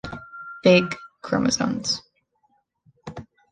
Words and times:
“Big” 0.63 0.97
chromosomes. 1.21 2.01